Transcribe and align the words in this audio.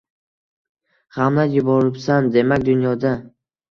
G‘amlar 1.19 1.53
yuboribsan, 1.59 2.35
demak, 2.41 2.71
dunyoda 2.73 3.19